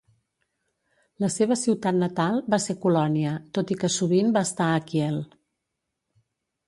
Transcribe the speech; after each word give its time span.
La 1.23 1.29
seva 1.33 1.57
ciutat 1.63 1.99
natal 2.03 2.41
va 2.55 2.59
ser 2.65 2.77
Colònia, 2.87 3.35
tot 3.59 3.75
i 3.75 3.77
que 3.85 3.93
sovint 3.97 4.33
va 4.39 4.47
estar 4.51 4.71
a 4.71 4.81
Kiel. 4.93 5.21